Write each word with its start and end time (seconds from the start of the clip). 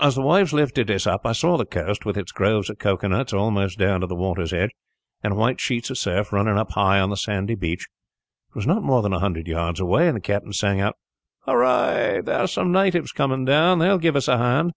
"As 0.00 0.14
the 0.14 0.22
waves 0.22 0.54
lifted 0.54 0.90
us 0.90 1.06
up, 1.06 1.26
I 1.26 1.32
saw 1.32 1.58
the 1.58 1.66
coast, 1.66 2.06
with 2.06 2.16
its 2.16 2.32
groves 2.32 2.70
of 2.70 2.78
coconuts 2.78 3.34
almost 3.34 3.78
down 3.78 4.00
to 4.00 4.06
the 4.06 4.14
water's 4.14 4.54
edge, 4.54 4.70
and 5.22 5.36
white 5.36 5.60
sheets 5.60 5.90
of 5.90 5.98
surf 5.98 6.32
running 6.32 6.56
up 6.56 6.70
high 6.70 6.98
on 7.00 7.10
the 7.10 7.18
sandy 7.18 7.54
beach. 7.54 7.86
It 8.48 8.54
was 8.56 8.66
not 8.66 8.82
more 8.82 9.02
than 9.02 9.12
a 9.12 9.18
hundred 9.20 9.46
yards 9.46 9.78
away, 9.78 10.08
and 10.08 10.16
the 10.16 10.22
captain 10.22 10.54
sang 10.54 10.80
out, 10.80 10.96
"'Hurrah! 11.44 12.22
There 12.22 12.40
are 12.40 12.46
some 12.48 12.72
natives 12.72 13.12
coming 13.12 13.44
down. 13.44 13.78
They 13.78 13.90
will 13.90 13.98
give 13.98 14.16
us 14.16 14.26
a 14.28 14.38
hand.' 14.38 14.72